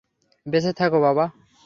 বেঁচে 0.45 0.71
থাকো 0.73 0.97
বাবা। 0.99 1.25